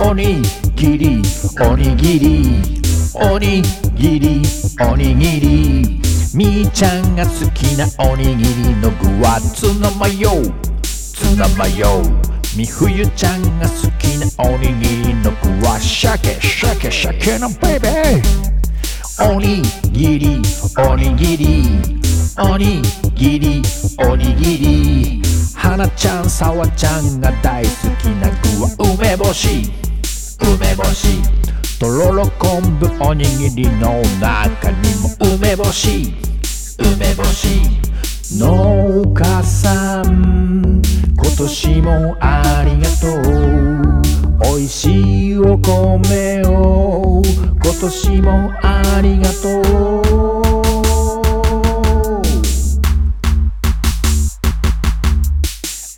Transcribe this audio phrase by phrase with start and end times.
[0.00, 0.42] おに
[0.76, 1.22] ぎり
[1.60, 2.78] おにぎり
[3.14, 3.62] おに
[3.96, 4.42] ぎり
[4.80, 6.00] おにぎり。
[6.34, 10.30] みーちゃんが好きなおにぎりの具はツナマヨ。
[10.82, 12.02] ツナマヨ。
[12.56, 19.32] み冬ちゃんが好きなおにぎりの具は鮭鮭鮭のベイベー。
[19.34, 20.40] おにぎり
[20.78, 21.64] おにぎり。
[22.38, 22.82] おに
[23.14, 23.62] ぎり
[23.98, 25.17] おにぎり。
[25.58, 27.70] 花ちゃんさわちゃんが大好
[28.00, 29.72] きな具は梅干し。
[30.40, 31.18] 梅干し。
[31.80, 36.14] とろろ昆布おにぎりの中にも梅干し。
[36.78, 37.60] 梅干し。
[38.38, 40.80] 農家さん
[41.16, 43.08] 今年もありがと
[44.48, 44.52] う。
[44.54, 47.20] おいしいお米を
[47.64, 50.07] 今年もありがとう。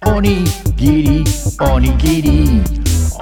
[0.06, 0.44] おに
[0.76, 1.24] ぎり
[1.60, 2.62] おにぎり。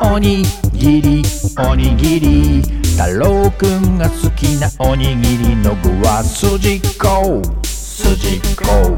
[0.00, 1.22] おにぎり
[1.58, 2.62] おにぎり。
[2.96, 8.96] 太郎くんが好きなおにぎりの具はすじこすじこ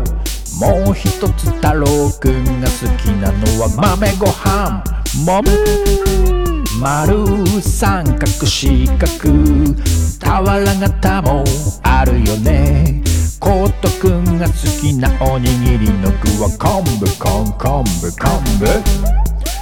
[0.61, 4.85] もう一つ太郎くんが好きなのは豆ご飯。
[5.25, 5.51] 豆
[6.81, 9.09] 丸三角四角。
[10.21, 11.45] 俵型も
[11.83, 13.10] あるよね。
[14.41, 18.65] が好きなおにぎりの具は昆布昆昆布昆布。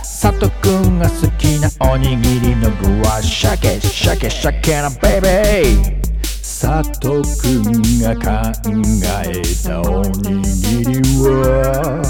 [0.02, 5.98] 佐藤くんが好きなおにぎりの具は鮭鮭鮭なベイベー。
[6.42, 8.30] 佐藤くんが考
[9.26, 12.00] えたおにぎりは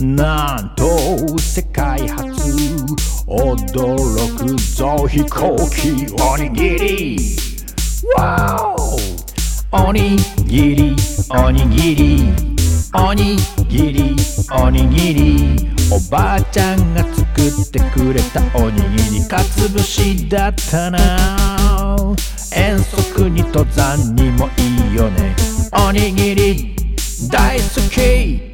[0.00, 2.24] なんと世界初
[3.26, 7.36] 驚くぞ飛行機おにぎり。
[8.16, 9.01] わお
[9.74, 10.96] おにぎり
[11.30, 12.34] おにぎり。
[12.94, 14.16] おにぎり
[14.54, 15.70] おにぎり。
[15.90, 22.14] おばあちゃんが作ってくれたおにぎりかつぶしだったな。
[22.54, 25.34] 遠足に登山にもいいよね。
[25.88, 26.76] おにぎり
[27.30, 28.51] 大好き。